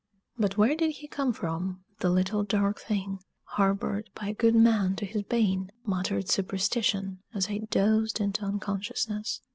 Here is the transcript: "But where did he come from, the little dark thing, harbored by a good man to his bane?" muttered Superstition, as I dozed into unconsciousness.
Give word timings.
"But 0.35 0.57
where 0.57 0.73
did 0.75 0.93
he 0.95 1.07
come 1.07 1.31
from, 1.31 1.83
the 1.99 2.09
little 2.09 2.41
dark 2.43 2.79
thing, 2.79 3.19
harbored 3.43 4.09
by 4.15 4.29
a 4.29 4.33
good 4.33 4.55
man 4.55 4.95
to 4.95 5.05
his 5.05 5.21
bane?" 5.21 5.71
muttered 5.85 6.27
Superstition, 6.27 7.19
as 7.35 7.49
I 7.49 7.59
dozed 7.69 8.19
into 8.19 8.43
unconsciousness. 8.43 9.41